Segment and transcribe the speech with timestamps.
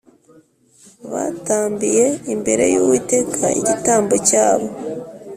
[1.11, 4.67] batambiye imbere y Uwiteka igitambo cyabo